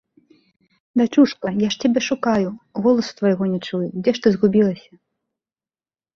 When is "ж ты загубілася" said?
4.19-4.91